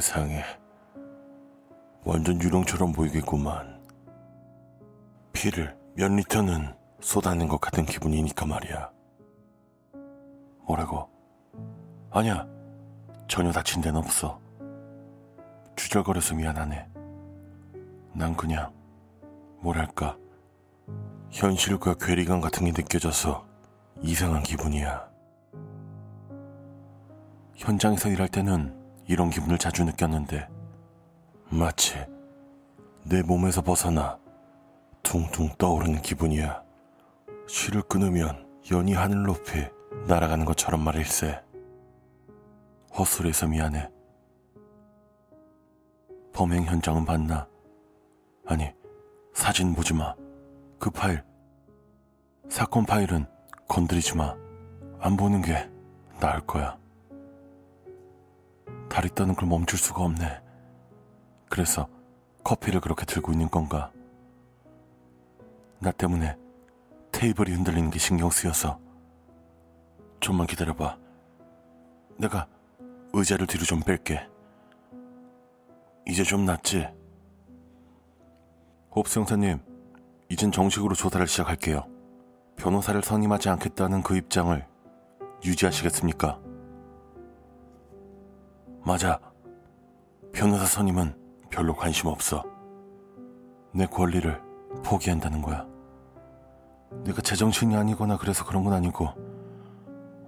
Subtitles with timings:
[0.00, 0.42] 세상에
[2.04, 3.80] 완전 유령처럼 보이겠구만.
[5.32, 8.90] 피를 몇 리터는 쏟아낸 것 같은 기분이니까 말이야.
[10.66, 11.08] 뭐라고?
[12.10, 12.44] 아니야.
[13.28, 14.40] 전혀 다친 데는 없어.
[15.76, 16.88] 주절거려서 미안하네.
[18.14, 18.72] 난 그냥,
[19.60, 20.16] 뭐랄까,
[21.30, 23.46] 현실과 괴리감 같은 게 느껴져서
[24.02, 25.08] 이상한 기분이야.
[27.54, 30.48] 현장에서 일할 때는 이런 기분을 자주 느꼈는데,
[31.50, 31.94] 마치
[33.04, 34.18] 내 몸에서 벗어나
[35.02, 36.62] 퉁퉁 떠오르는 기분이야.
[37.46, 39.64] 실을 끊으면 연이 하늘 높이
[40.06, 41.42] 날아가는 것처럼 말일세.
[42.96, 43.90] 헛소리해서 미안해.
[46.32, 47.46] 범행 현장은 봤나?
[48.46, 48.72] 아니,
[49.34, 50.14] 사진 보지 마.
[50.78, 51.22] 그 파일.
[52.48, 53.26] 사건 파일은
[53.68, 54.34] 건드리지 마.
[55.00, 55.70] 안 보는 게
[56.20, 56.78] 나을 거야.
[58.94, 60.40] 다리 떠는 걸 멈출 수가 없네.
[61.50, 61.88] 그래서
[62.44, 63.90] 커피를 그렇게 들고 있는 건가?
[65.80, 66.36] 나 때문에
[67.10, 68.78] 테이블이 흔들리는 게 신경 쓰여서
[70.20, 70.96] 좀만 기다려봐.
[72.18, 72.46] 내가
[73.12, 74.28] 의자를 뒤로 좀 뺄게.
[76.06, 76.86] 이제 좀 낫지?
[78.94, 79.58] 홉스 형사님,
[80.28, 81.84] 이젠 정식으로 조사를 시작할게요.
[82.54, 84.64] 변호사를 선임하지 않겠다는 그 입장을
[85.44, 86.43] 유지하시겠습니까?
[88.84, 89.18] 맞아.
[90.32, 91.16] 변호사 선임은
[91.48, 92.44] 별로 관심 없어.
[93.72, 94.42] 내 권리를
[94.84, 95.66] 포기한다는 거야.
[97.04, 99.08] 내가 제정신이 아니거나 그래서 그런 건 아니고,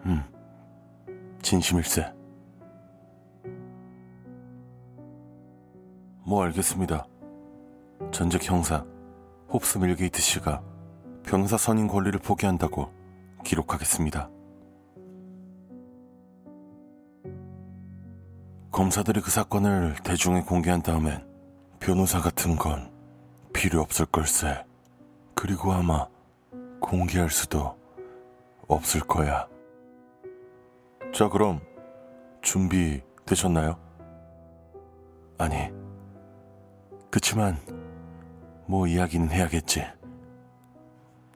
[0.07, 0.25] 음,
[1.43, 2.15] 진심일세.
[6.25, 7.07] 뭐 알겠습니다.
[8.11, 8.85] 전직 형사
[9.53, 10.63] 홉스 밀게이트 씨가
[11.25, 12.91] 변호사 선임 권리를 포기한다고
[13.45, 14.30] 기록하겠습니다.
[18.71, 21.27] 검사들이 그 사건을 대중에 공개한 다음엔
[21.81, 22.91] 변호사 같은 건
[23.53, 24.65] 필요 없을 걸세.
[25.35, 26.07] 그리고 아마
[26.81, 27.77] 공개할 수도
[28.69, 29.47] 없을 거야.
[31.15, 31.61] 자, 그럼
[32.43, 33.79] 준비 되셨나요?
[35.39, 35.71] 아니,
[37.11, 37.57] 그치만
[38.67, 39.85] 뭐 이야기는 해야겠지.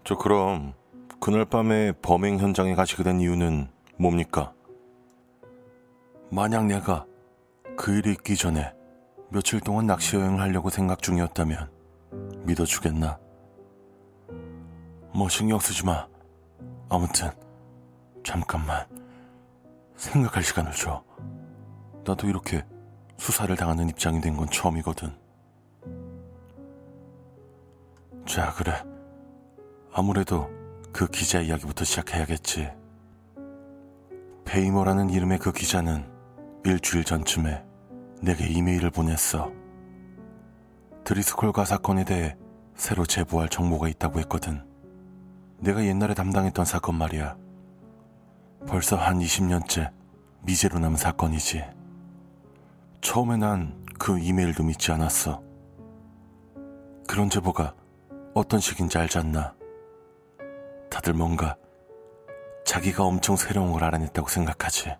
[0.04, 0.74] 저 그럼
[1.20, 4.52] 그날 밤에 범행 현장에 가시게 된 이유는 뭡니까?
[6.30, 7.06] 만약 내가
[7.76, 8.72] 그 일이 있기 전에
[9.30, 11.70] 며칠 동안 낚시 여행을 하려고 생각 중이었다면
[12.44, 13.18] 믿어주겠나?
[15.14, 16.06] 뭐 신경 쓰지 마.
[16.88, 17.30] 아무튼
[18.24, 18.86] 잠깐만
[19.96, 21.02] 생각할 시간을 줘.
[22.04, 22.64] 나도 이렇게
[23.18, 25.12] 수사를 당하는 입장이 된 건 처음이거든.
[28.26, 28.72] 자, 그래.
[29.92, 30.48] 아무래도
[30.92, 32.70] 그 기자 이야기부터 시작해야겠지.
[34.44, 36.04] 베이머라는 이름의 그 기자는
[36.64, 37.64] 일주일 전쯤에
[38.22, 39.50] 내게 이메일을 보냈어.
[41.04, 42.36] 드리스콜과 사건에 대해
[42.74, 44.62] 새로 제보할 정보가 있다고 했거든.
[45.58, 47.36] 내가 옛날에 담당했던 사건 말이야.
[48.66, 49.92] 벌써 한 20년째
[50.42, 51.64] 미제로 남은 사건이지.
[53.00, 55.42] 처음에 난 그 이메일도 믿지 않았어.
[57.06, 57.74] 그런 제보가
[58.32, 59.54] 어떤 식인지 알지 않나.
[60.90, 61.54] 다들 뭔가
[62.64, 64.96] 자기가 엄청 새로운 걸 알아냈다고 생각하지.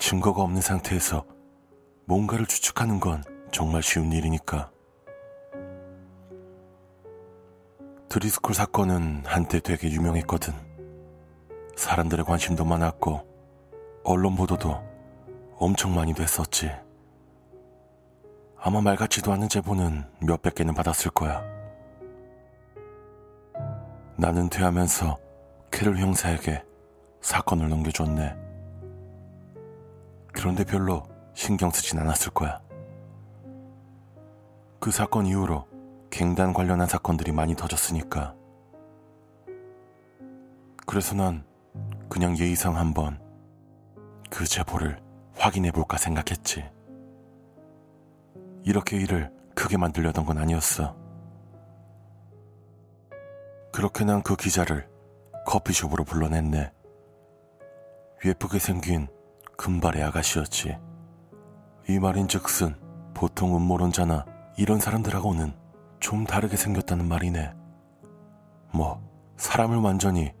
[0.00, 1.24] 증거가 없는 상태에서
[2.06, 3.22] 뭔가를 추측하는 건
[3.52, 4.70] 정말 쉬운 일이니까.
[8.08, 10.54] 드리스콜 사건은 한때 되게 유명했거든.
[11.76, 13.20] 사람들의 관심도 많았고,
[14.02, 14.82] 언론 보도도
[15.56, 16.72] 엄청 많이 됐었지.
[18.56, 21.44] 아마 말 같지도 않은 제보는 몇백 개는 받았을 거야.
[24.16, 25.18] 나는 퇴하면서
[25.70, 26.64] 캐롤 형사에게
[27.20, 28.49] 사건을 넘겨줬네.
[30.32, 31.02] 그런데 별로
[31.34, 32.60] 신경 쓰진 않았을 거야.
[34.78, 35.66] 그 사건 이후로
[36.10, 38.34] 갱단 관련한 사건들이 많이 터졌으니까.
[40.86, 41.44] 그래서 난
[42.08, 43.20] 그냥 예의상 한번
[44.30, 45.00] 그 제보를
[45.36, 46.64] 확인해 볼까 생각했지.
[48.64, 50.96] 이렇게 일을 크게 만들려던 건 아니었어.
[53.72, 54.88] 그렇게 난 그 기자를
[55.46, 56.72] 커피숍으로 불러냈네.
[58.24, 59.08] 예쁘게 생긴
[59.60, 60.78] 금발의 아가씨였지.
[61.86, 62.74] 이 말인 즉슨
[63.12, 64.24] 보통 음모론자나
[64.56, 65.52] 이런 사람들하고는
[66.00, 67.52] 좀 다르게 생겼다는 말이네.
[68.72, 69.02] 뭐,
[69.36, 70.32] 사람을 완전히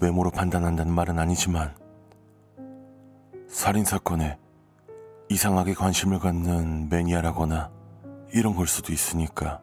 [0.00, 1.76] 외모로 판단한다는 말은 아니지만,
[3.46, 4.38] 살인 사건에
[5.30, 7.70] 이상하게 관심을 갖는 매니아라거나
[8.32, 9.62] 이런 걸 수도 있으니까.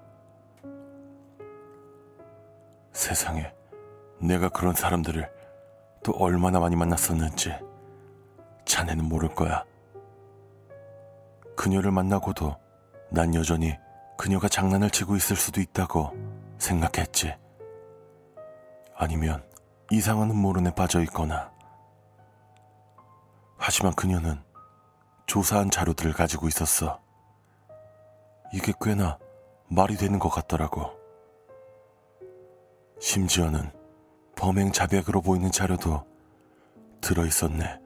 [2.93, 3.51] 세상에,
[4.21, 5.29] 내가 그런 사람들을
[6.01, 7.70] 또 얼마나 많이 만났었는지
[8.71, 9.65] 자네는 모를 거야.
[11.57, 12.55] 그녀를 만나고도
[13.09, 13.77] 난 여전히
[14.17, 16.13] 그녀가 장난을 치고 있을 수도 있다고
[16.57, 17.35] 생각했지.
[18.95, 19.43] 아니면
[19.89, 21.51] 이상한 음모론에 빠져 있거나.
[23.57, 24.41] 하지만 그녀는
[25.25, 27.01] 조사한 자료들을 가지고 있었어.
[28.53, 29.19] 이게 꽤나
[29.67, 30.91] 말이 되는 것 같더라고.
[33.01, 33.69] 심지어는
[34.37, 36.05] 범행 자백으로 보이는 자료도
[37.01, 37.80] 들어있었네.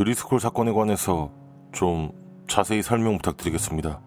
[0.00, 1.30] 드리스콜 사건에 관해서
[1.72, 2.10] 좀
[2.48, 4.00] 자세히 설명 부탁드리겠습니다.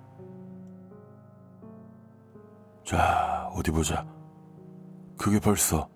[2.84, 4.04] 자, 어디 보자.
[5.20, 5.88] 그게 벌써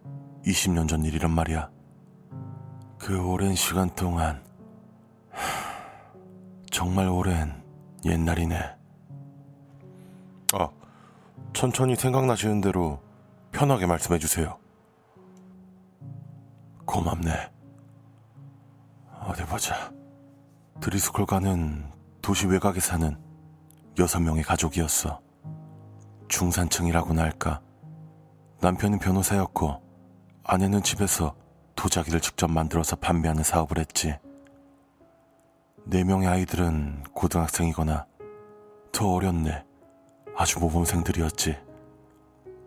[0.46, 1.72] 20년 전 일이란 말이야.
[3.00, 4.44] 그 오랜 시간 동안
[6.70, 7.64] 정말 오랜
[8.06, 8.56] 옛날이네.
[10.54, 10.70] 아,
[11.54, 13.02] 천천히 생각나시는 대로
[13.52, 14.60] 편하게 말씀해 주세요.
[16.86, 17.57] 고맙네.
[19.28, 19.92] 어디 보자.
[20.80, 21.92] 드리스콜가는
[22.22, 23.18] 도시 외곽에 사는
[24.00, 25.20] 여섯 명의 가족이었어.
[26.30, 27.60] 중산층이라고나 할까.
[28.62, 29.82] 남편은 변호사였고
[30.46, 31.36] 아내는 집에서
[31.76, 34.18] 도자기를 직접 만들어서 판매하는 사업을 했지.
[35.84, 38.06] 네 명의 아이들은 고등학생이거나
[38.94, 39.66] 더 어렸네.
[40.38, 41.58] 아주 모범생들이었지.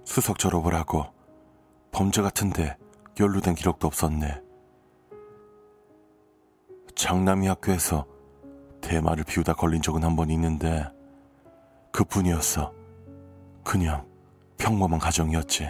[0.04, 1.06] 수석 졸업을 하고
[1.90, 2.76] 범죄 같은데
[3.18, 4.49] 연루된 기록도 없었네.
[6.94, 8.06] 장남이 학교에서
[8.80, 10.84] 대마를 피우다 걸린 적은 한 번 있는데
[11.92, 12.72] 그뿐이었어.
[13.64, 14.06] 그냥
[14.58, 15.68] 평범한 가정이었지.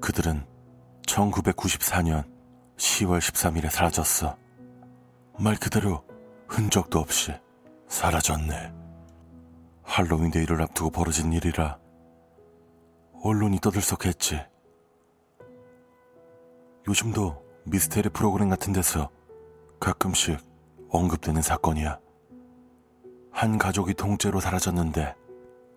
[0.00, 0.44] 그들은
[1.06, 2.24] 1994년
[2.76, 4.36] 10월 13일에 사라졌어.
[5.38, 6.04] 말 그대로
[6.46, 7.32] 흔적도 없이
[7.88, 8.72] 사라졌네.
[9.82, 11.78] 할로윈 데이를 앞두고 벌어진 일이라
[13.22, 14.40] 언론이 떠들썩했지.
[16.86, 19.10] 요즘도 미스테리 프로그램 같은 데서
[19.78, 20.38] 가끔씩
[20.90, 21.98] 언급되는 사건이야.
[23.30, 25.14] 한 가족이 통째로 사라졌는데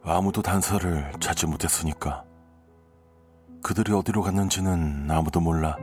[0.02, 2.24] 아무도 단서를 찾지 못했으니까.
[3.62, 5.76] 그들이 어디로 갔는지는 아무도 몰라.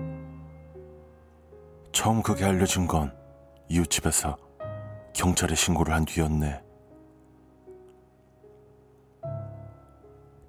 [1.92, 3.14] 처음 그게 알려진 건
[3.68, 4.36] 이웃집에서
[5.14, 6.62] 경찰에 신고를 한 뒤였네.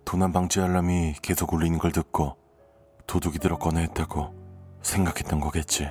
[0.05, 2.35] 도난 방지 알람이 계속 울리는 걸 듣고
[3.05, 4.38] 도둑이 들어 꺼내 했다고
[4.81, 5.89] 생각했던 거겠지.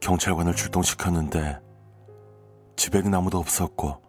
[0.00, 1.58] 경찰관을 출동시켰는데
[2.76, 4.02] 집에는 아무도 없었고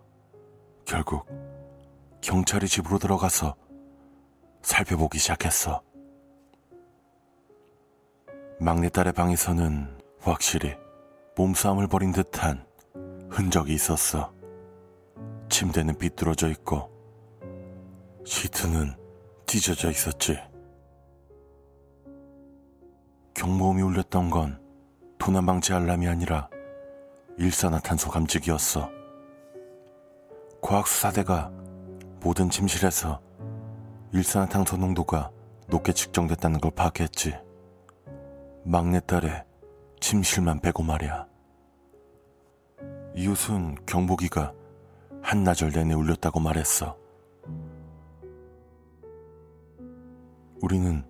[0.85, 1.25] 결국
[2.21, 3.55] 경찰이 집으로 들어가서
[4.61, 5.81] 살펴보기 시작했어.
[8.59, 10.75] 막내딸의 방에서는 확실히
[11.37, 12.65] 몸싸움을 벌인 듯한
[13.29, 14.33] 흔적이 있었어.
[15.49, 16.89] 침대는 비뚤어져 있고
[18.25, 18.95] 시트는
[19.45, 20.39] 찢어져 있었지.
[23.35, 24.59] 경보음이 울렸던 건
[25.17, 26.49] 도난 방지 알람이 아니라
[27.37, 28.89] 일산화탄소 감지기였어.
[30.61, 31.51] 과학수사대가
[32.21, 33.21] 모든 침실에서
[34.13, 35.31] 일산화탄소 농도가
[35.67, 37.37] 높게 측정됐다는 걸 파악했지.
[38.63, 39.43] 막내딸의
[39.99, 41.27] 침실만 빼고 말이야.
[43.15, 44.53] 이웃은 경보기가
[45.21, 46.97] 한나절 내내 울렸다고 말했어.
[50.61, 51.05] 우리는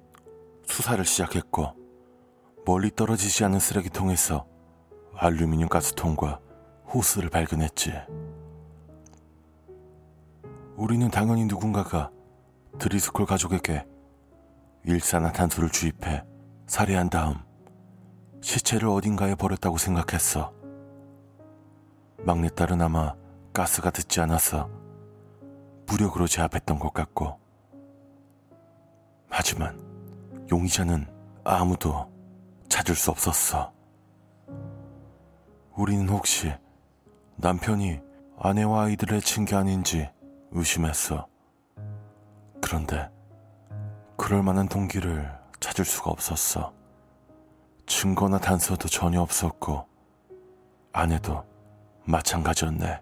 [0.66, 1.85] 수사를 시작했고
[2.66, 4.48] 멀리 떨어지지 않은 쓰레기통에서
[5.14, 6.40] 알루미늄 가스통과
[6.92, 7.94] 호스를 발견했지.
[10.76, 12.10] 우리는 당연히 누군가가
[12.80, 13.86] 드리스콜 가족에게
[14.84, 16.24] 일산화탄소를 주입해
[16.66, 17.36] 살해한 다음
[18.42, 20.52] 시체를 어딘가에 버렸다고 생각했어.
[22.24, 23.14] 막내딸은 아마
[23.54, 24.70] 가스가 듣지 않아서
[25.86, 27.40] 무력으로 제압했던 것 같고.
[29.30, 29.80] 하지만
[30.52, 31.08] 용의자는
[31.44, 32.15] 아무도
[32.76, 33.72] 찾을 수 없었어.
[35.78, 36.54] 우리는 혹시
[37.38, 38.02] 남편이
[38.38, 40.10] 아내와 아이들을 해친 게 아닌지
[40.52, 41.26] 의심했어.
[42.62, 43.10] 그런데
[44.18, 46.74] 그럴 만한 동기를 찾을 수가 없었어.
[47.86, 49.88] 증거나 단서도 전혀 없었고,
[50.92, 51.46] 아내도
[52.04, 53.02] 마찬가지였네.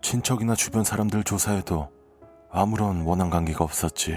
[0.00, 1.92] 친척이나 주변 사람들 조사에도
[2.50, 4.16] 아무런 원한 관계가 없었지.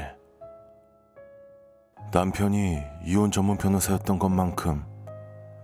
[2.12, 4.86] 남편이 이혼 전문 변호사였던 것만큼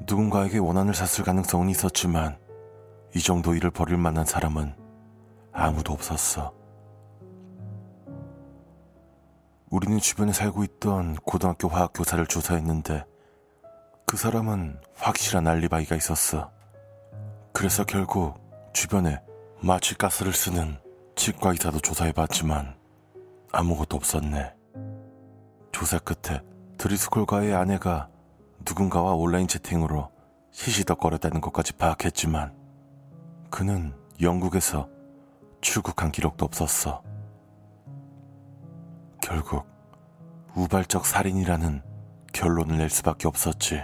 [0.05, 2.37] 누군가에게 원한을 샀을 가능성은 있었지만
[3.15, 4.75] 이 정도 일을 벌일 만한 사람은
[5.53, 6.53] 아무도 없었어.
[9.69, 13.05] 우리는 주변에 살고 있던 고등학교 화학 교사를 조사했는데
[14.05, 16.51] 그 사람은 확실한 알리바이가 있었어.
[17.53, 18.37] 그래서 결국
[18.73, 19.21] 주변에
[19.61, 20.77] 마취가스를 쓰는
[21.15, 22.75] 치과 의사도 조사해봤지만
[23.53, 24.62] 아무것도 없었네.
[25.73, 26.39] 조사 끝에
[26.77, 28.07] 드리스콜과의 아내가
[28.65, 30.09] 누군가와 온라인 채팅으로
[30.51, 32.55] 시시덕거렸다는 것까지 파악했지만
[33.49, 34.87] 그는 영국에서
[35.61, 37.01] 출국한 기록도 없었어.
[39.21, 39.65] 결국
[40.55, 41.81] 우발적 살인이라는
[42.33, 43.81] 결론을 낼 수밖에 없었지.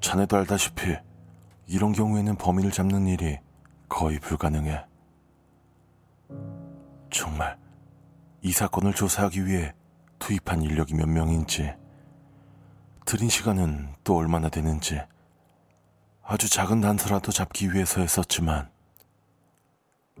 [0.00, 0.96] 자네도 알다시피
[1.68, 3.38] 이런 경우에는 범인을 잡는 일이
[3.88, 4.84] 거의 불가능해.
[7.10, 7.56] 정말
[8.42, 9.72] 이 사건을 조사하기 위해
[10.24, 11.74] 투입한 인력이 몇 명인지,
[13.04, 14.98] 들인 시간은 또 얼마나 되는지,
[16.22, 18.70] 아주 작은 단서라도 잡기 위해서였었지만,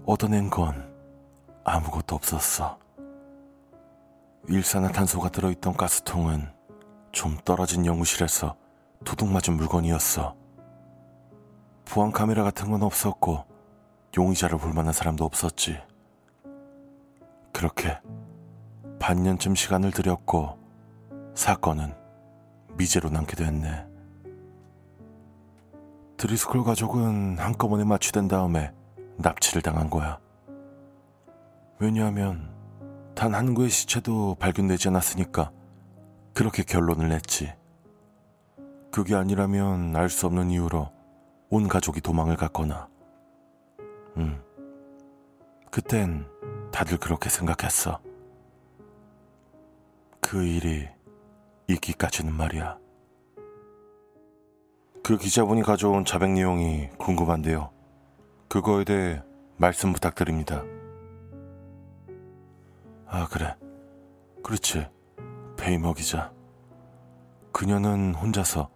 [0.04, 0.94] 얻어낸 건
[1.64, 2.78] 아무것도 없었어.
[4.46, 6.52] 일산화탄소가 들어있던 가스통은
[7.10, 8.56] 좀 떨어진 연구실에서
[9.06, 10.36] 도둑 맞은 물건이었어.
[11.86, 13.46] 보안 카메라 같은 건 없었고
[14.14, 15.80] 용의자를 볼 만한 사람도 없었지.
[17.54, 17.98] 그렇게
[18.98, 20.58] 반년쯤 시간을 들였고
[21.34, 21.94] 사건은
[22.76, 23.86] 미제로 남게 됐네.
[26.16, 28.72] 드리스콜 가족은 한꺼번에 마취된 다음에
[29.18, 30.18] 납치를 당한 거야.
[31.78, 32.52] 왜냐하면
[33.14, 35.52] 단 한 구의 시체도 발견되지 않았으니까
[36.32, 37.52] 그렇게 결론을 냈지.
[38.90, 40.90] 그게 아니라면 알 수 없는 이유로
[41.50, 42.88] 온 가족이 도망을 갔거나,
[44.16, 44.40] 음,
[45.70, 46.26] 그땐
[46.72, 48.00] 다들 그렇게 생각했어.
[50.26, 50.88] 그 일이
[51.68, 52.78] 있기까지는 말이야.
[55.02, 57.70] 그 기자분이 가져온 자백 내용이 궁금한데요.
[58.48, 59.22] 그거에 대해
[59.58, 60.64] 말씀 부탁드립니다.
[63.06, 63.54] 아, 그래.
[64.42, 64.88] 그렇지.
[65.58, 66.32] 베이머 기자.
[67.52, 68.70] 그녀는 혼자서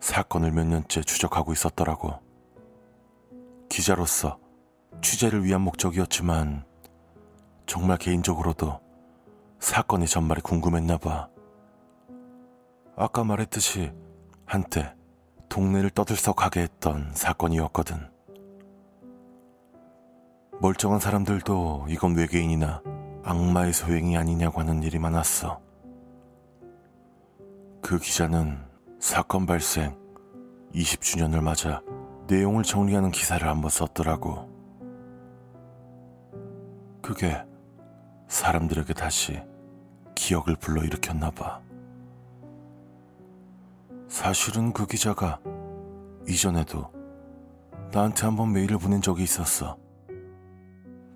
[0.00, 2.18] 사건을 몇 년째 추적하고 있었더라고.
[3.68, 4.40] 기자로서
[5.02, 6.64] 취재를 위한 목적이었지만
[7.66, 8.89] 정말 개인적으로도
[9.60, 11.28] 사건의 전말이 궁금했나 봐.
[12.96, 13.92] 아까 말했듯이
[14.46, 14.94] 한때
[15.48, 18.10] 동네를 떠들썩하게 했던 사건이었거든.
[20.60, 22.82] 멀쩡한 사람들도 이건 외계인이나
[23.22, 25.60] 악마의 소행이 아니냐고 하는 일이 많았어.
[27.82, 28.58] 그 기자는
[28.98, 29.96] 사건 발생
[30.74, 31.82] 20주년을 맞아
[32.26, 34.48] 내용을 정리하는 기사를 한번 썼더라고.
[37.02, 37.42] 그게
[38.28, 39.49] 사람들에게 다시
[40.20, 41.60] 기억을 불러일으켰나 봐.
[44.06, 45.40] 사실은 그 기자가
[46.28, 46.92] 이전에도
[47.90, 49.78] 나한테 한번 메일을 보낸 적이 있었어.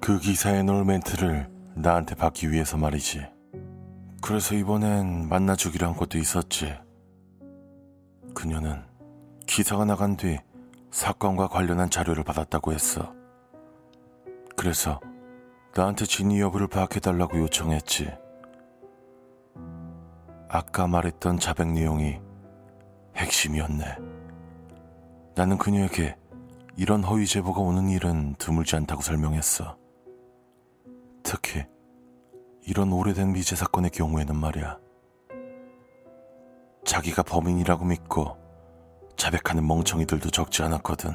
[0.01, 3.27] 그 기사에 넣을 멘트를 나한테 받기 위해서 말이지.
[4.23, 6.75] 그래서 이번엔 만나주기로 한 것도 있었지.
[8.35, 8.83] 그녀는
[9.47, 10.39] 기사가 나간 뒤
[10.91, 13.13] 사건과 관련한 자료를 받았다고 했어.
[14.57, 14.99] 그래서
[15.77, 18.24] 나한테 진위 여부를 파악해달라고 요청했지.
[20.55, 22.21] 아까 말했던 자백 내용이
[23.17, 23.97] 핵심이었네.
[25.35, 26.17] 나는 그녀에게
[26.77, 29.77] 이런 허위 제보가 오는 일은 드물지 않다고 설명했어.
[31.25, 31.65] 특히
[32.63, 34.79] 이런 오래된 미제 사건의 경우에는 말이야.
[36.85, 38.37] 자기가 범인이라고 믿고
[39.17, 41.11] 자백하는 멍청이들도 적지 않았거든.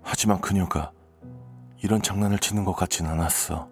[0.00, 0.90] 하지만 그녀가
[1.82, 3.71] 이런 장난을 치는 것 같진 않았어.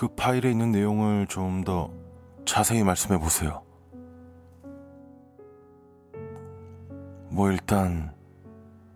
[0.00, 1.92] 그 파일에 있는 내용을 좀 더
[2.46, 3.62] 자세히 말씀해 보세요.
[7.28, 8.14] 뭐 일단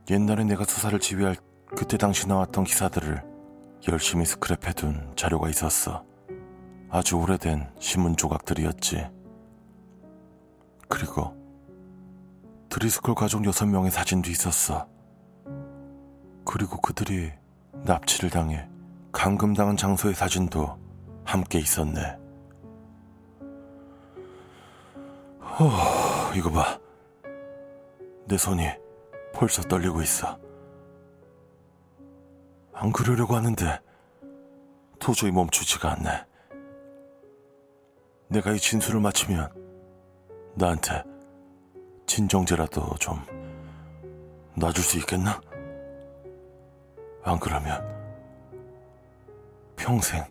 [0.08, 1.36] 옛날에 내가 수사를 지휘할
[1.76, 3.22] 그때 당시 나왔던 기사들을
[3.86, 6.06] 열심히 스크랩해둔 자료가 있었어.
[6.88, 9.06] 아주 오래된 신문 조각들이었지.
[10.88, 11.36] 그리고
[12.70, 14.88] 드리스콜 가족 6명의 사진도 있었어.
[16.46, 17.30] 그리고 그들이
[17.84, 18.66] 납치를 당해
[19.12, 20.82] 감금당한 장소의 사진도
[21.24, 22.18] 함께 있었네.
[25.40, 26.78] 어, 이거 봐.
[28.26, 28.66] 내 손이
[29.32, 30.38] 벌써 떨리고 있어.
[32.72, 33.80] 안 그러려고 하는데
[34.98, 36.24] 도저히 멈추지가 않네.
[38.28, 39.52] 내가 이 진술을 마치면
[40.54, 41.04] 나한테
[42.06, 43.18] 진정제라도 좀
[44.56, 45.40] 놔줄 수 있겠나?
[47.22, 47.82] 안 그러면
[49.76, 50.24] 평생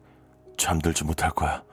[0.57, 1.63] 잠들지 못할 거야.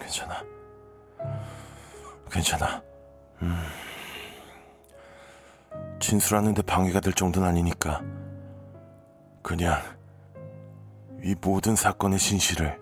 [0.00, 0.44] 괜찮아.
[2.30, 2.82] 괜찮아.
[3.42, 3.56] 음.
[6.00, 8.02] 진술하는데 방해가 될 정도는 아니니까.
[9.42, 9.80] 그냥
[11.22, 12.80] 이 모든 사건의 진실을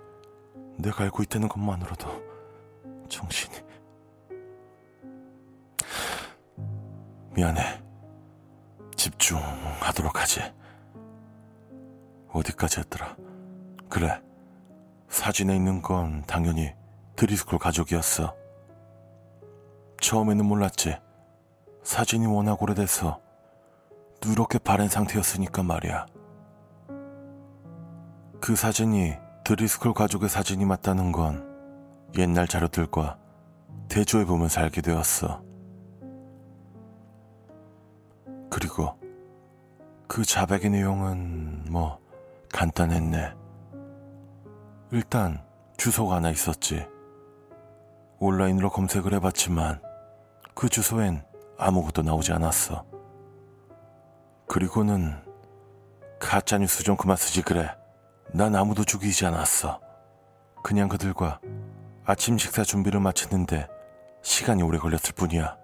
[0.79, 2.23] 내가 알고 있다는 것만으로도
[3.09, 3.55] 정신이.
[7.35, 7.81] 미안해.
[8.97, 9.39] 집중.
[9.81, 10.41] 하도록 하지.
[12.33, 13.17] 어디까지 했더라?
[13.89, 14.21] 그래.
[15.09, 16.73] 사진에 있는 건 당연히
[17.17, 18.35] 드리스쿨 가족이었어.
[20.01, 20.99] 처음에는 몰랐지.
[21.83, 23.21] 사진이 워낙 오래돼서
[24.25, 26.07] 누렇게 바랜 상태였으니까 말이야.
[28.41, 31.49] 그 사진이 드리스쿨 가족의 사진이 맞다는 건
[32.17, 33.19] 옛날 자료들과
[33.89, 35.43] 대조해 보면서 알게 되었어.
[38.51, 38.99] 그리고
[40.09, 42.02] 그 자백의 내용은 뭐
[42.53, 43.35] 간단했네.
[44.93, 45.45] 일단
[45.79, 46.87] 주소가 하나 있었지.
[48.21, 49.83] 온라인으로 검색을 해봤지만
[50.55, 51.25] 그 주소엔
[51.59, 52.85] 아무것도 나오지 않았어.
[54.47, 55.17] 그리고는
[56.21, 57.75] 가짜뉴스 좀 그만 쓰지 그래.
[58.33, 59.81] 난 아무도 죽이지 않았어.
[60.63, 61.41] 그냥 그들과
[62.05, 63.67] 아침 식사 준비를 마쳤는데
[64.23, 65.57] 시간이 오래 걸렸을 뿐이야.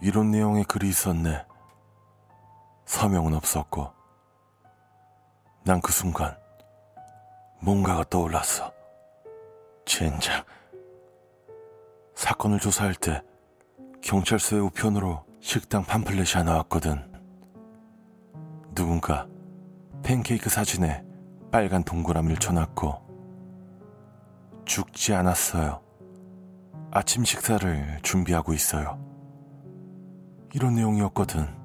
[0.00, 1.44] 이런 내용의 글이 있었네.
[2.86, 3.92] 서명은 없었고,
[5.64, 6.36] 난 그 순간
[7.60, 8.72] 뭔가가 떠올랐어.
[9.84, 10.42] 젠장.
[12.16, 13.22] 사건을 조사할 때
[14.00, 17.12] 경찰서의 우편으로 식당 팜플렛이 하나 왔거든.
[18.74, 19.28] 누군가
[20.02, 21.04] 팬케이크 사진에
[21.52, 23.00] 빨간 동그라미를 쳐놨고
[24.64, 25.80] 죽지 않았어요.
[26.90, 28.98] 아침 식사를 준비하고 있어요.
[30.54, 31.61] 이런 내용이었거든.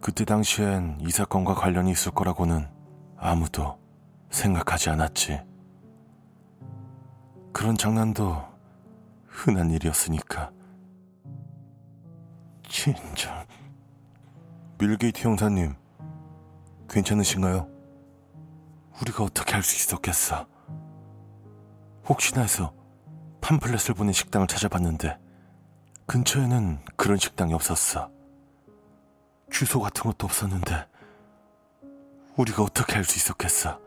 [0.00, 2.66] 그때 당시엔 이 사건과 관련이 있을 거라고는
[3.16, 3.78] 아무도
[4.30, 5.40] 생각하지 않았지.
[7.52, 8.42] 그런 장난도
[9.26, 10.50] 흔한 일이었으니까.
[12.66, 13.44] 진짜.
[14.78, 15.74] 밀게이트 형사님,
[16.88, 17.68] 괜찮으신가요?
[19.02, 20.46] 우리가 어떻게 할 수 있었겠어?
[22.08, 22.72] 혹시나 해서
[23.40, 25.18] 팜플렛을 보낸 식당을 찾아봤는데
[26.06, 28.10] 근처에는 그런 식당이 없었어.
[29.50, 30.86] 주소 같은 것도 없었는데
[32.36, 33.78] 우리가 어떻게 할수 있었겠어?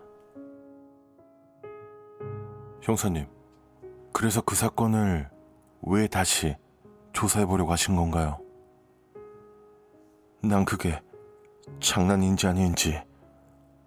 [2.81, 3.25] 형사님,
[4.11, 5.29] 그래서 그 사건을
[5.83, 6.55] 왜 다시
[7.13, 8.39] 조사해 보려고 하신 건가요?
[10.41, 11.01] 난 그게
[11.79, 13.01] 장난인지 아닌지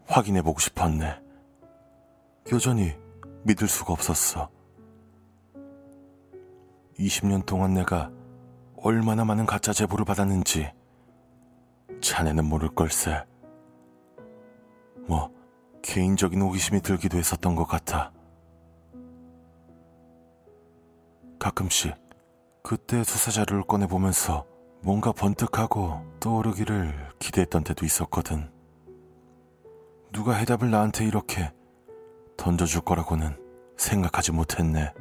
[0.07, 1.21] 확인해 보고 싶었네.
[2.53, 2.97] 여전히
[3.45, 4.51] 믿을 수가 없었어.
[6.99, 8.11] 20년 동안 내가
[8.77, 10.73] 얼마나 많은 가짜 제보를 받았는지
[12.01, 13.25] 자네는 모를 걸세.
[15.07, 15.31] 뭐
[15.83, 18.13] 개인적인 호기심이 들기도 했었던 것 같아.
[21.39, 21.95] 가끔씩
[22.63, 24.47] 그때 수사 자료를 꺼내보면서
[24.83, 28.51] 뭔가 번뜩하고 떠오르기를 기대했던 때도 있었거든.
[30.13, 31.53] 누가 해답을 나한테 이렇게
[32.37, 33.37] 던져줄 거라고는
[33.77, 34.93] 생각하지 못했네.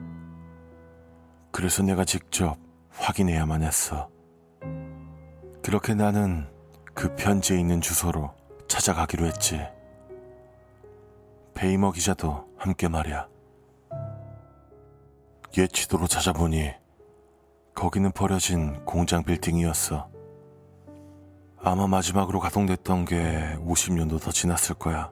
[1.52, 2.58] 그래서 내가 직접
[2.92, 4.10] 확인해야만 했어.
[5.64, 6.48] 그렇게 나는
[6.96, 8.34] 그 편지에 있는 주소로
[8.68, 9.60] 찾아가기로 했지.
[11.54, 13.28] 베이머 기자도 함께 말이야.
[15.58, 16.72] 옛 지도로 찾아보니
[17.76, 20.10] 거기는 버려진 공장 빌딩이었어.
[21.58, 25.12] 아마 마지막으로 가동됐던 게 50년도 더 지났을 거야.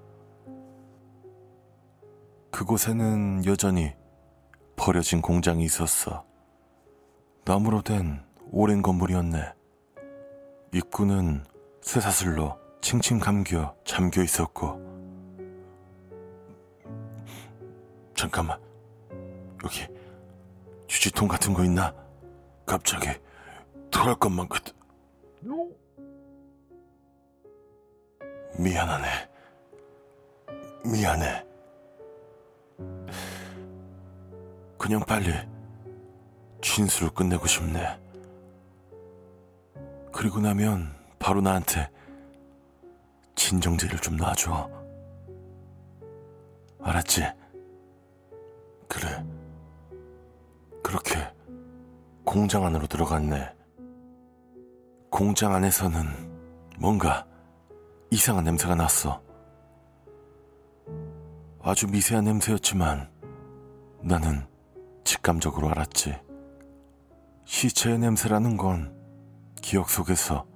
[2.52, 3.94] 그곳에는 여전히
[4.78, 6.24] 버려진 공장이 있었어.
[7.44, 9.54] 나무로 된 오랜 건물이었네.
[10.74, 11.44] 입구는
[11.84, 14.82] 쇠사슬로 칭칭 감겨 잠겨 있었고.
[18.16, 18.60] 잠깐만,
[19.64, 19.86] 여기
[20.90, 21.94] 휴지통 같은 거 있나?
[22.66, 23.10] 갑자기
[23.92, 24.64] 토할 것만 같.
[28.58, 29.08] 미안하네.
[30.86, 31.46] 미안해.
[34.78, 35.34] 그냥 빨리
[36.62, 38.00] 진술을 끝내고 싶네.
[40.12, 41.90] 그리고 나면 바로 나한테
[43.36, 44.70] 진정제를 좀 놔줘.
[46.82, 47.24] 알았지?
[48.90, 49.26] 그래.
[50.84, 51.16] 그렇게
[52.26, 53.56] 공장 안으로 들어갔네.
[55.10, 56.04] 공장 안에서는
[56.78, 57.26] 뭔가
[58.12, 59.22] 이상한 냄새가 났어.
[61.62, 63.10] 아주 미세한 냄새였지만
[64.02, 64.46] 나는
[65.06, 66.20] 직감적으로 알았지.
[67.46, 68.94] 시체의 냄새라는 건
[69.62, 70.52] 기억 속에서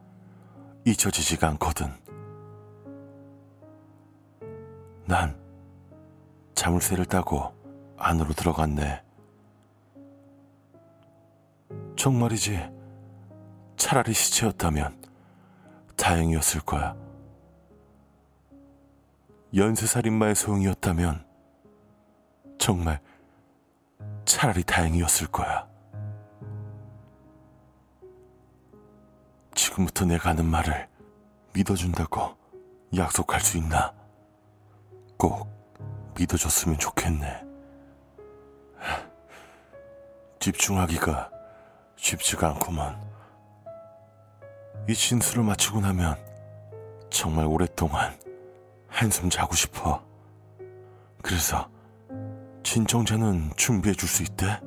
[0.88, 1.92] 잊혀지지가 않거든.
[5.06, 5.38] 난
[6.56, 7.54] 자물쇠를 따고
[7.98, 9.04] 안으로 들어갔네.
[11.98, 12.70] 정말이지.
[13.76, 15.04] 차라리 시체였다면
[15.98, 16.96] 다행이었을 거야.
[19.54, 21.26] 연쇄살인마의 소용이었다면
[22.58, 23.02] 정말
[24.24, 25.68] 차라리 다행이었을 거야.
[29.78, 30.88] 지금부터 내가 하는 말을
[31.54, 32.36] 믿어준다고
[32.96, 33.94] 약속할 수 있나?
[35.18, 35.48] 꼭
[36.18, 37.44] 믿어줬으면 좋겠네.
[40.40, 41.30] 집중하기가
[41.96, 43.00] 쉽지가 않구만.
[44.90, 46.16] 이 진술을 마치고 나면
[47.10, 48.18] 정말 오랫동안
[48.88, 50.04] 한숨 자고 싶어.
[51.22, 51.70] 그래서
[52.64, 54.60] 진정제는 준비해 줄 수 있대?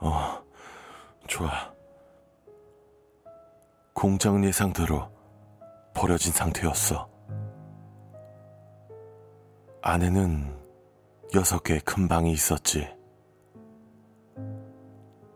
[0.00, 0.42] 어,
[1.26, 1.73] 좋아.
[3.94, 5.08] 공장은 예상대로
[5.94, 7.08] 버려진 상태였어.
[9.82, 10.52] 안에는
[11.34, 12.88] 여섯 개의 큰 방이 있었지.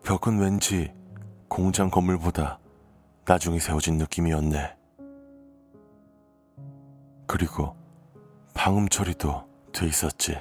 [0.03, 0.92] 벽은 왠지
[1.49, 2.59] 공장 건물보다
[3.25, 4.77] 나중에 세워진 느낌이었네.
[7.27, 7.77] 그리고
[8.55, 10.37] 방음 처리도 돼 있었지.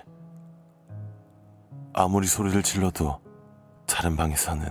[1.93, 3.21] 아무리 소리를 질러도
[3.86, 4.67] 다른 방에서는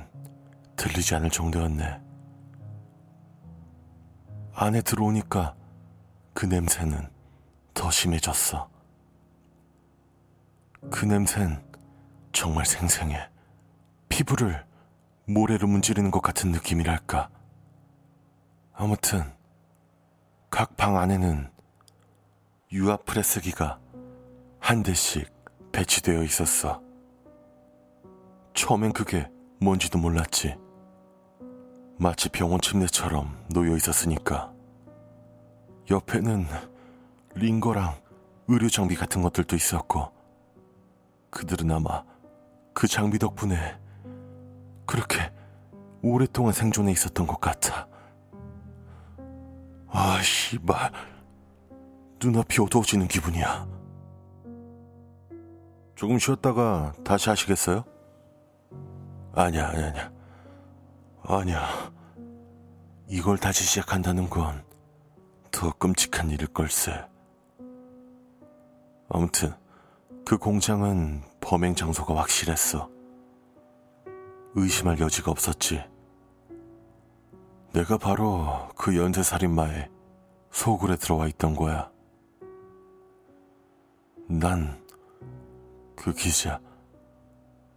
[0.75, 2.06] 들리지 않을 정도였네.
[4.59, 5.55] 안에 들어오니까
[6.33, 7.11] 그 냄새는
[7.75, 8.71] 더 심해졌어.
[10.91, 11.63] 그 냄새는
[12.33, 13.29] 정말 생생해.
[14.09, 14.65] 피부를
[15.27, 17.29] 모래로 문지르는 것 같은 느낌이랄까.
[18.73, 19.31] 아무튼
[20.49, 21.51] 각 방 안에는
[22.73, 23.79] 유압 프레스기가
[24.59, 25.31] 한 대씩
[25.73, 26.81] 배치되어 있었어.
[28.55, 30.57] 처음엔 그게 뭔지도 몰랐지.
[31.99, 34.53] 마치 병원 침대처럼 놓여 있었으니까.
[35.91, 36.47] 옆에는
[37.35, 37.95] 링거랑
[38.49, 40.13] 의료 장비 같은 것들도 있었고,
[41.31, 42.05] 그들은 아마
[42.75, 43.79] 그 장비 덕분에
[44.85, 45.33] 그렇게
[46.03, 47.89] 오랫동안 생존해 있었던 것 같아.
[49.89, 50.93] 아, 씨발.
[52.23, 53.67] 눈앞이 어두워지는 기분이야.
[55.95, 57.85] 조금 쉬었다가 다시 하시겠어요?
[59.35, 60.16] 아니야, 아니야, 아니야.
[61.29, 61.67] 아니야.
[63.09, 64.67] 이걸 다시 시작한다는 건
[65.57, 66.93] 더 끔찍한 일일 걸세.
[69.09, 69.55] 아무튼
[70.27, 72.91] 그 공장은 범행 장소가 확실했어.
[74.55, 75.83] 의심할 여지가 없었지.
[77.73, 79.89] 내가 바로 그 연쇄살인마의
[80.51, 81.91] 소굴에 들어와 있던 거야.
[84.29, 84.85] 난
[85.97, 86.61] 그 기자,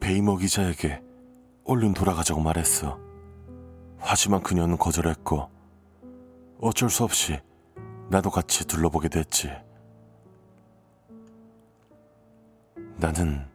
[0.01, 1.01] 베이머 기자에게
[1.63, 2.99] 얼른 돌아가자고 말했어.
[3.99, 5.49] 하지만 그녀는 거절했고
[6.61, 7.39] 어쩔 수 없이
[8.09, 9.51] 나도 같이 둘러보게 됐지.
[12.97, 13.47] 나는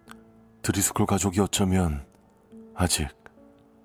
[0.63, 2.07] 드리스콜 가족이 어쩌면
[2.75, 3.09] 아직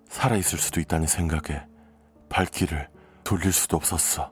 [0.07, 1.65] 살아있을 수도 있다는 생각에
[2.29, 2.89] 발길을
[3.23, 4.31] 돌릴 수도 없었어.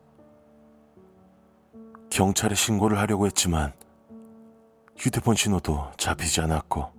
[2.09, 3.73] 경찰에 신고를 하려고 했지만
[4.95, 6.91] 휴대폰 신호도 잡히지 않았고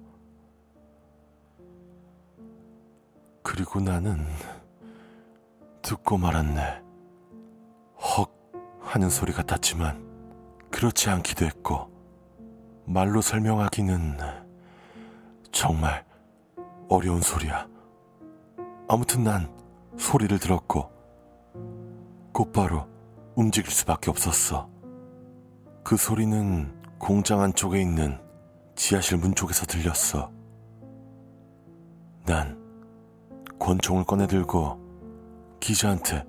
[3.42, 4.24] 그리고 나는
[5.82, 6.82] 듣고 말았네.
[8.00, 8.30] 헉
[8.80, 10.06] 하는 소리 같았지만
[10.70, 11.90] 그렇지 않기도 했고
[12.86, 14.18] 말로 설명하기는
[15.52, 16.06] 정말
[16.88, 17.68] 어려운 소리야.
[18.88, 19.52] 아무튼 난
[19.98, 20.90] 소리를 들었고
[22.32, 22.86] 곧바로
[23.34, 24.70] 움직일 수밖에 없었어.
[25.84, 28.18] 그 소리는 공장 안쪽에 있는
[28.74, 30.30] 지하실 문 쪽에서 들렸어.
[32.24, 32.58] 난
[33.58, 34.87] 권총을 꺼내 들고
[35.60, 36.24] 기자한테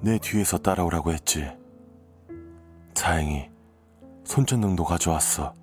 [0.00, 1.46] 내 뒤에서 따라오라고 했지.
[2.94, 3.50] 다행히
[4.24, 5.54] 손전등도 가져왔어.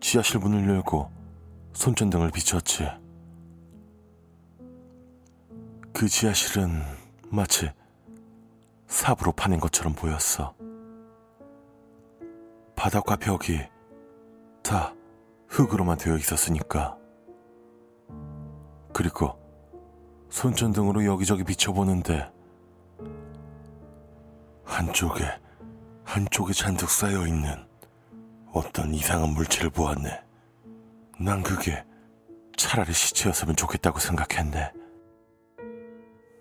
[0.00, 1.10] 지하실 문을 열고
[1.72, 2.86] 손전등을 비췄지.
[5.92, 6.82] 그 지하실은
[7.28, 7.70] 마치
[8.86, 10.54] 삽으로 파낸 것처럼 보였어.
[12.76, 13.60] 바닥과 벽이
[14.62, 14.94] 다
[15.48, 16.96] 흙으로만 되어 있었으니까.
[18.92, 19.41] 그리고
[20.32, 22.32] 손전등으로 여기저기 비춰보는데
[24.64, 25.24] 한쪽에
[26.04, 27.54] 한쪽에 잔뜩 쌓여 있는
[28.50, 30.22] 어떤 이상한 물체를 보았네.
[31.20, 31.84] 난 그게
[32.56, 34.72] 차라리 시체였으면 좋겠다고 생각했네.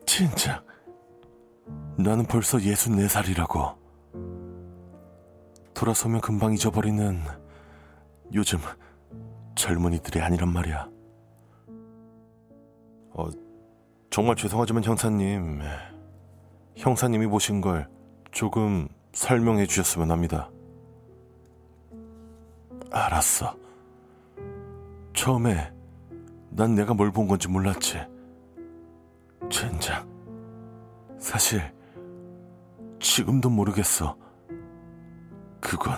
[0.05, 0.63] 진짜
[1.97, 3.77] 나는 벌써 64살이라고.
[5.73, 7.21] 돌아서면 금방 잊어버리는
[8.33, 8.59] 요즘
[9.55, 10.89] 젊은이들이 아니란 말이야.
[13.13, 13.50] 어,
[14.11, 15.61] 정말 죄송하지만 형사님,
[16.75, 17.87] 형사님이 보신 걸
[18.31, 20.49] 조금 설명해 주셨으면 합니다.
[22.91, 23.55] 알았어.
[25.13, 25.71] 처음에
[26.49, 28.01] 난 내가 뭘 본 건지 몰랐지.
[29.49, 30.05] 젠장.
[31.17, 31.61] 사실
[32.99, 34.17] 지금도 모르겠어.
[35.61, 35.93] 그건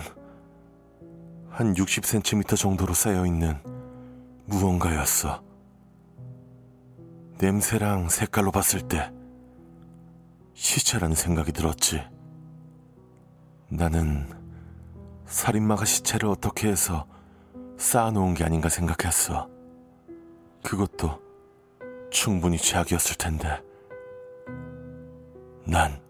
[1.50, 3.58] 한 60cm 정도로 쌓여 있는
[4.46, 5.43] 무언가였어.
[7.38, 9.12] 냄새랑 색깔로 봤을 때
[10.54, 12.00] 시체라는 생각이 들었지.
[13.68, 14.28] 나는
[15.26, 17.06] 살인마가 시체를 어떻게 해서
[17.76, 19.48] 쌓아놓은 게 아닌가 생각했어.
[20.62, 21.20] 그것도
[22.10, 23.60] 충분히 죄악이었을 텐데.
[25.66, 26.00] 난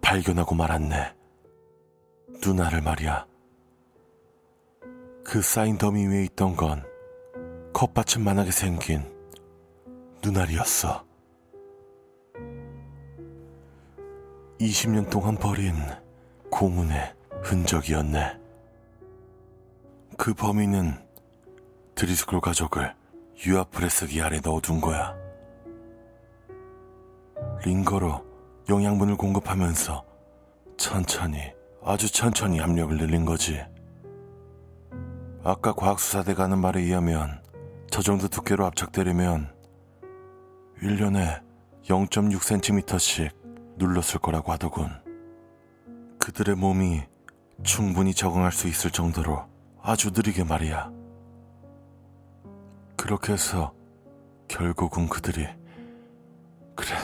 [0.00, 1.14] 발견하고 말았네.
[2.44, 3.26] 누나를 말이야.
[5.24, 6.84] 그 쌓인 더미 위에 있던 건
[7.72, 9.15] 컵받침만하게 생긴
[10.26, 11.04] 누나리였어.
[14.60, 15.74] 20년 동안 버린
[16.50, 18.40] 고문의 흔적이었네.
[20.18, 20.94] 그 범인은
[21.94, 22.94] 드리스콜 가족을
[23.46, 25.14] 유아 프레스기 아래 넣어둔 거야.
[27.64, 28.24] 링거로
[28.68, 30.04] 영양분을 공급하면서
[30.76, 31.52] 천천히,
[31.84, 33.62] 아주 천천히 압력을 늘린 거지.
[35.44, 37.40] 아까 과학수사대가 하는 말에 의하면
[37.88, 39.55] 저 정도 두께로 압착되려면
[40.82, 41.42] 1년에
[41.84, 43.30] 0.6cm씩
[43.76, 44.90] 눌렀을 거라고 하더군.
[46.18, 47.02] 그들의 몸이
[47.62, 49.44] 충분히 적응할 수 있을 정도로
[49.80, 50.90] 아주 느리게 말이야.
[52.96, 53.72] 그렇게 해서
[54.48, 55.46] 결국은 그들이
[56.74, 56.94] 그래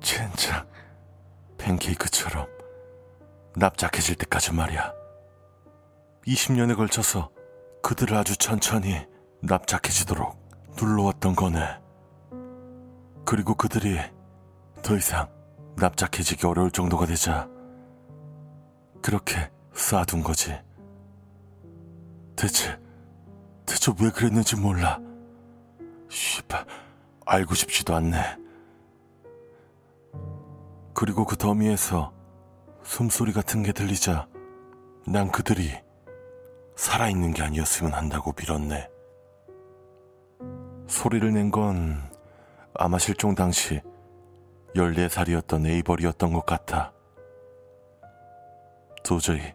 [0.00, 0.66] 젠장
[1.58, 2.46] 팬케이크처럼
[3.56, 4.92] 납작해질 때까지 말이야.
[6.26, 7.30] 20년에 걸쳐서
[7.82, 9.06] 그들을 아주 천천히
[9.40, 10.36] 납작해지도록
[10.76, 11.82] 눌러왔던 거네.
[13.24, 13.98] 그리고 그들이
[14.82, 15.28] 더 이상
[15.76, 17.48] 납작해지기 어려울 정도가 되자
[19.00, 20.54] 그렇게 쌓아둔 거지.
[22.36, 22.78] 대체,
[23.66, 24.98] 대체 왜 그랬는지 몰라.
[26.08, 26.64] 씨발,
[27.24, 28.36] 알고 싶지도 않네.
[30.94, 32.12] 그리고 그 더미에서
[32.82, 34.28] 숨소리 같은 게 들리자
[35.06, 35.72] 난 그들이
[36.76, 38.88] 살아있는 게 아니었으면 한다고 빌었네.
[40.86, 42.11] 소리를 낸 건
[42.74, 43.80] 아마 실종 당시
[44.74, 46.92] 14살이었던 에이벌이었던 것 같아.
[49.04, 49.52] 도저히,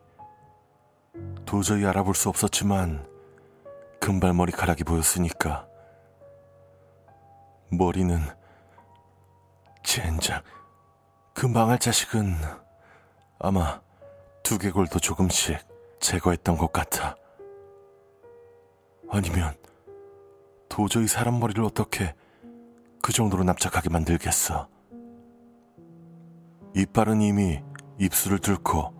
[1.45, 3.07] 도저히 알아볼 수 없었지만
[3.99, 5.67] 금발 머리카락이 보였으니까
[7.69, 8.19] 머리는
[9.83, 10.41] 젠장
[11.33, 12.35] 그 망할 자식은
[13.39, 13.81] 아마
[14.43, 15.57] 두개골도 조금씩
[15.99, 17.15] 제거했던 것 같아.
[19.09, 19.55] 아니면
[20.69, 22.13] 도저히 사람 머리를 어떻게
[23.07, 24.67] 그 정도로 납작하게 만들겠어.
[26.75, 27.63] 이빨은 이미
[27.99, 28.93] 입술을 뚫고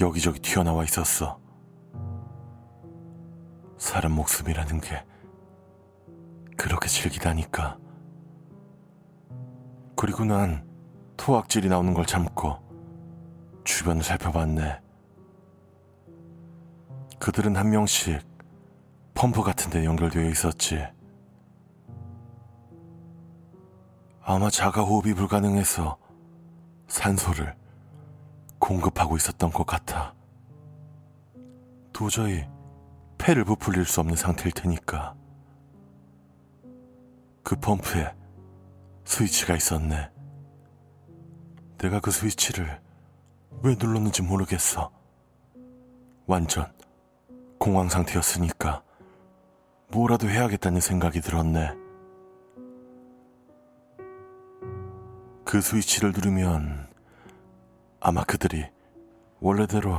[0.00, 1.38] 여기저기 튀어나와 있었어.
[3.78, 5.04] 사람 목숨이라는 게
[6.56, 7.78] 그렇게 질기다니까.
[9.94, 10.68] 그리고 난
[11.16, 12.58] 토악질이 나오는 걸 참고
[13.62, 14.80] 주변을 살펴봤네.
[17.20, 18.26] 그들은 한 명씩
[19.14, 20.93] 펌프 같은 데 연결되어 있었지.
[24.26, 25.98] 아마 자가 호흡이 불가능해서
[26.88, 27.54] 산소를
[28.58, 30.14] 공급하고 있었던 것 같아.
[31.92, 32.46] 도저히
[33.18, 35.14] 폐를 부풀릴 수 없는 상태일 테니까.
[37.42, 38.14] 그 펌프에
[39.04, 40.10] 스위치가 있었네.
[41.76, 42.80] 내가 그 스위치를
[43.62, 44.90] 왜 눌렀는지 모르겠어.
[46.26, 46.72] 완전
[47.58, 48.82] 공황 상태였으니까
[49.88, 51.83] 뭐라도 해야겠다는 생각이 들었네.
[55.54, 56.88] 그 스위치를 누르면
[58.00, 58.66] 아마 그들이
[59.38, 59.96] 원래대로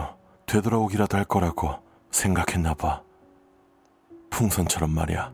[0.47, 3.01] 되돌아오기라도 할 거라고 생각했나 봐.
[4.31, 5.33] 풍선처럼 말이야.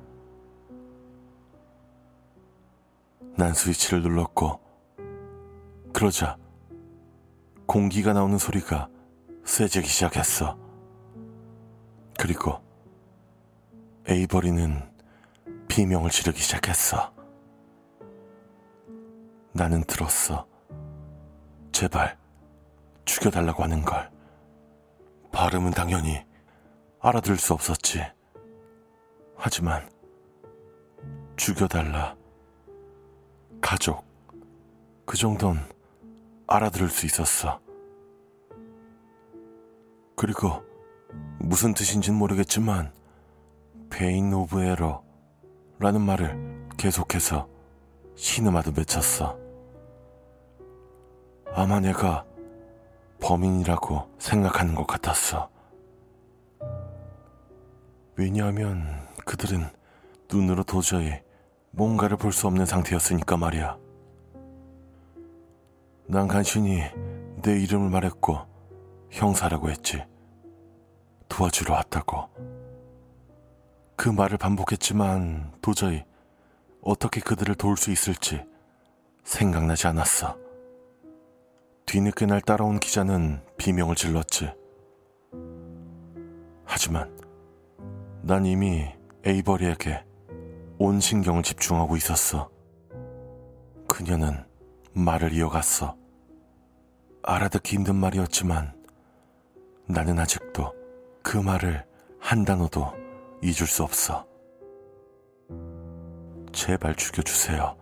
[3.36, 4.60] 난 스위치를 눌렀고
[5.92, 6.38] 그러자
[7.66, 8.90] 공기가 나오는 소리가
[9.44, 10.56] 세지기 시작했어.
[12.20, 12.62] 그리고
[14.08, 14.88] 에이버리는
[15.68, 17.12] 비명을 지르기 시작했어.
[19.54, 20.48] 나는 들었어.
[21.72, 22.18] 제발
[23.06, 24.10] 죽여달라고 하는 걸.
[25.32, 26.24] 발음은 당연히
[27.00, 28.02] 알아들을 수 없었지.
[29.36, 29.90] 하지만
[31.36, 32.16] 죽여달라.
[33.60, 34.06] 가족.
[35.06, 35.62] 그 정도는
[36.48, 37.60] 알아들을 수 있었어.
[40.16, 40.64] 그리고
[41.40, 42.94] 무슨 뜻인진 모르겠지만
[43.90, 47.50] 페인 오브 에러라는 말을 계속해서
[48.15, 49.38] 시네마도 맺혔어.
[51.54, 52.26] 아마 내가
[53.19, 55.50] 범인이라고 생각하는 것 같았어.
[58.15, 59.67] 왜냐하면 그들은
[60.32, 61.21] 눈으로 도저히
[61.71, 63.78] 뭔가를 볼 수 없는 상태였으니까 말이야.
[66.08, 66.82] 난 간신히
[67.41, 68.39] 내 이름을 말했고
[69.10, 70.04] 형사라고 했지.
[71.30, 72.30] 도와주러 왔다고.
[73.95, 76.04] 그 말을 반복했지만 도저히
[76.82, 78.44] 어떻게 그들을 도울 수 있을지
[79.24, 80.38] 생각나지 않았어.
[81.86, 84.52] 뒤늦게 날 따라온 기자는 비명을 질렀지.
[86.65, 87.15] 하지만
[88.24, 88.88] 난 이미
[89.26, 90.04] 에이버리에게
[90.80, 92.50] 온 신경을 집중하고 있었어.
[93.88, 94.44] 그녀는
[94.94, 95.96] 말을 이어갔어.
[97.24, 98.74] 알아듣기 힘든 말이었지만
[99.86, 100.74] 나는 아직도
[101.22, 101.86] 그 말을
[102.20, 102.94] 한 단어도
[103.44, 104.31] 잊을 수 없어.
[106.62, 107.76] 제발 죽여주세요.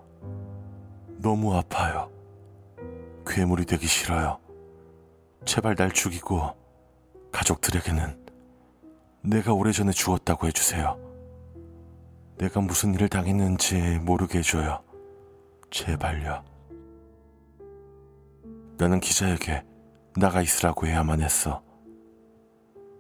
[1.18, 2.10] 너무 아파요.
[3.28, 4.40] 괴물이 되기 싫어요.
[5.44, 6.56] 제발 날 죽이고
[7.30, 8.26] 가족들에게는
[9.24, 10.98] 내가 오래전에 죽었다고 해주세요.
[12.38, 14.82] 내가 무슨 일을 당했는지 모르게 해줘요.
[15.72, 16.42] 제발요.
[18.78, 19.66] 나는 기자에게
[20.16, 21.62] 나가 있으라고 해야만 했어.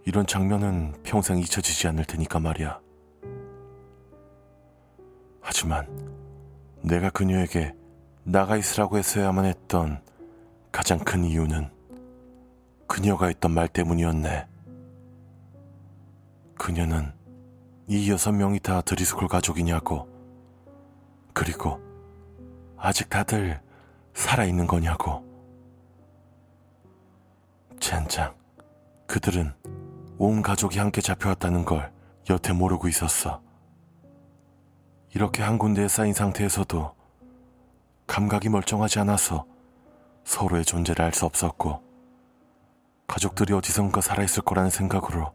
[0.05, 2.81] 이런 장면은 평생 잊혀지지 않을 테니까 말이야.
[5.41, 5.88] 하지만
[6.82, 7.73] 내가 그녀에게
[8.23, 10.02] 나가 있으라고 했어야만 했던
[10.71, 11.69] 가장 큰 이유는
[12.88, 14.47] 그녀가 했던 말 때문이었네.
[16.58, 17.13] 그녀는
[17.88, 20.08] 이 여섯 명이 다 드리스콜 가족이냐고.
[21.34, 21.80] 그리고
[22.78, 23.60] 아직 다들
[24.13, 25.23] 살아있는 거냐고.
[27.80, 28.36] 젠장,
[29.08, 29.54] 그들은
[30.17, 31.91] 온 가족이 함께 잡혀왔다는 걸
[32.30, 33.41] 여태 모르고 있었어.
[35.13, 36.95] 이렇게 한 군데에 쌓인 상태에서도
[38.08, 39.45] 감각이 멀쩡하지 않아서
[40.24, 41.82] 서로의 존재를 알 수 없었고,
[43.08, 45.32] 가족들이 어디선가 살아있을 거라는 생각으로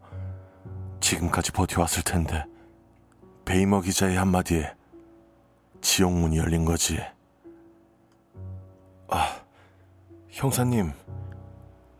[1.01, 2.45] 지금까지 버텨왔을 텐데,
[3.43, 4.73] 베이머 기자의 한마디에
[5.81, 6.99] 지옥문이 열린 거지.
[9.09, 9.41] 아,
[10.29, 10.93] 형사님,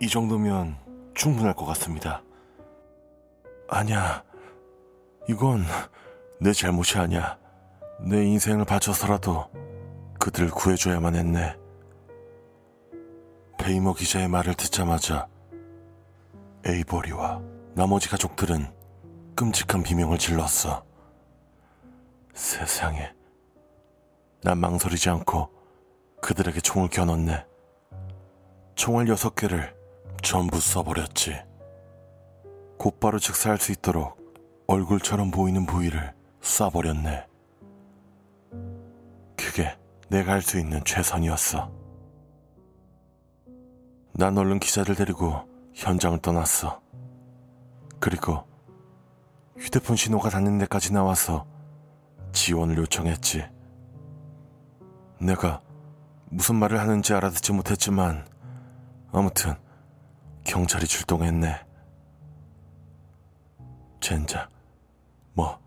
[0.01, 0.77] 이 정도면
[1.13, 2.21] 충분할 것 같습니다.
[3.67, 4.23] 아니야,
[5.27, 5.65] 이건
[6.39, 7.37] 내 잘못이 아니야.
[7.99, 9.49] 내 인생을 바쳐서라도
[10.19, 11.55] 그들을 구해줘야만 했네.
[13.57, 15.27] 베이머 기자의 말을 듣자마자
[16.65, 17.41] 에이버리와
[17.73, 18.67] 나머지 가족들은
[19.35, 20.83] 끔찍한 비명을 질렀어.
[22.33, 23.11] 세상에.
[24.41, 25.49] 난 망설이지 않고
[26.21, 27.45] 그들에게 총을 겨눴네.
[28.75, 29.73] 총알 여섯 개를
[30.21, 31.35] 전부 써버렸지.
[32.77, 34.17] 곧바로 즉사할 수 있도록
[34.67, 37.34] 얼굴처럼 보이는 부위를 쏴버렸네.
[39.35, 39.77] 그게
[40.09, 41.71] 내가 할 수 있는 최선이었어.
[44.13, 45.41] 난 얼른 기자를 데리고
[45.73, 46.81] 현장을 떠났어.
[47.99, 48.45] 그리고
[49.57, 51.45] 휴대폰 신호가 닿는 데까지 나와서
[52.31, 53.45] 지원을 요청했지.
[55.19, 55.61] 내가
[56.29, 58.27] 무슨 말을 하는지 알아듣지 못했지만
[59.11, 59.55] 아무튼
[60.43, 61.65] 경찰이 출동했네.
[64.01, 64.47] 젠장.
[65.33, 65.57] 뭐,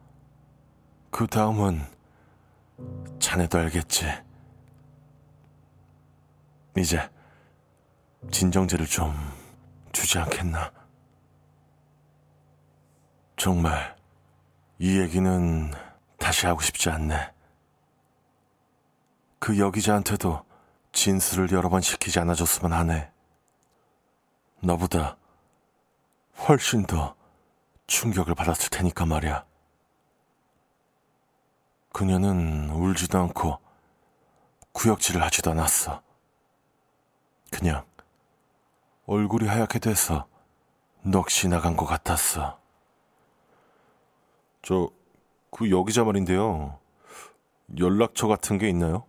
[1.10, 1.97] 그 다음은
[3.18, 4.06] 자네도 알겠지.
[6.76, 7.10] 이제
[8.30, 9.14] 진정제를 좀
[9.92, 10.72] 주지 않겠나?
[13.36, 13.96] 정말
[14.78, 15.72] 이 얘기는
[16.18, 17.32] 다시 하고 싶지 않네.
[19.38, 20.44] 그 여기자한테도
[20.92, 23.10] 진술을 여러 번 시키지 않아줬으면 하네.
[24.60, 25.16] 너보다
[26.48, 27.14] 훨씬 더
[27.86, 29.47] 충격을 받았을 테니까 말이야.
[31.92, 33.58] 그녀는 울지도 않고
[34.72, 36.02] 구역질을 하지도 않았어.
[37.50, 37.84] 그냥
[39.06, 40.26] 얼굴이 하얗게 돼서
[41.02, 42.58] 넋이 나간 것 같았어.
[44.62, 44.90] 저,
[45.50, 46.78] 그 여기자 말인데요.
[47.78, 49.04] 연락처 같은 게 있나요?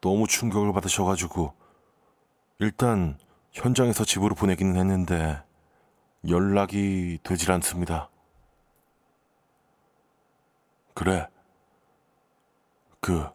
[0.00, 1.54] 너무 충격을 받으셔가지고,
[2.58, 3.18] 일단
[3.52, 5.42] 현장에서 집으로 보내기는 했는데,
[6.28, 8.08] 연락이 되질 않습니다.
[10.94, 11.28] 그래.
[13.00, 13.28] 그,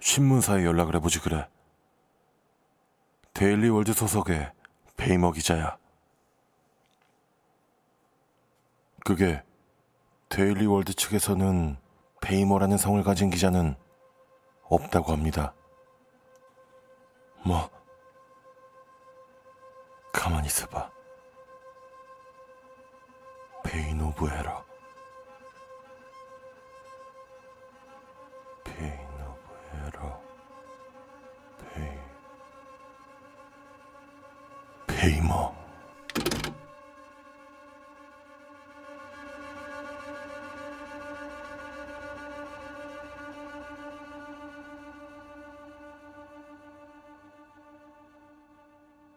[0.00, 1.48] 신문사에 연락을 해보지, 그래.
[3.34, 4.52] 데일리 월드 소속의
[4.96, 5.76] 베이머 기자야.
[9.04, 9.42] 그게
[10.28, 11.76] 데일리 월드 측에서는
[12.20, 13.76] 베이머라는 성을 가진 기자는
[14.64, 15.54] 없다고 합니다.
[17.44, 17.70] 뭐,
[20.12, 20.90] 가만히 있어봐.
[23.62, 24.65] Bane of error.
[29.76, 30.20] 오브 에러.
[31.74, 31.98] 베이.
[34.86, 35.65] 베이머.